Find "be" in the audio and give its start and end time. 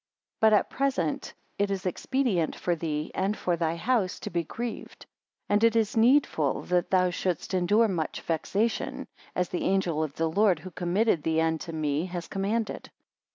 4.31-4.43